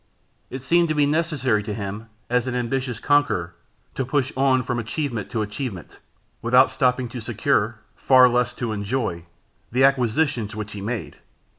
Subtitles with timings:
[0.49, 3.53] It seemed to be necessary to him, as to an ambitious conqueror,
[3.93, 5.99] to push on from achievement to achievement,
[6.41, 9.25] without stopping to secure, far less to enjoy,
[9.71, 11.17] the acquisitions which he made.